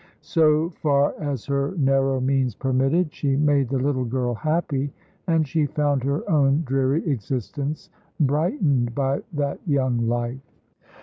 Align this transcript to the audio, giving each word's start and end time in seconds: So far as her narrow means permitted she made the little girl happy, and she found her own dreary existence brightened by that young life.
So 0.23 0.71
far 0.71 1.13
as 1.19 1.45
her 1.45 1.75
narrow 1.77 2.19
means 2.19 2.55
permitted 2.55 3.13
she 3.13 3.35
made 3.35 3.69
the 3.69 3.77
little 3.77 4.03
girl 4.03 4.33
happy, 4.33 4.89
and 5.27 5.47
she 5.47 5.67
found 5.67 6.03
her 6.03 6.27
own 6.27 6.63
dreary 6.63 7.05
existence 7.07 7.91
brightened 8.19 8.95
by 8.95 9.21
that 9.33 9.59
young 9.67 10.07
life. 10.07 10.57